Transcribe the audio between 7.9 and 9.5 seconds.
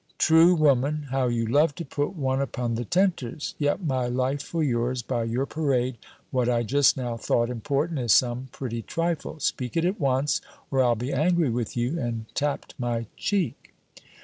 is some pretty trifle!